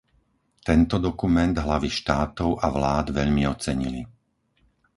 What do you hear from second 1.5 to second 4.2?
hlavy štátov a vlád veľmi ocenili.